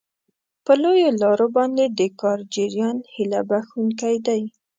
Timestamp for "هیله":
3.13-3.41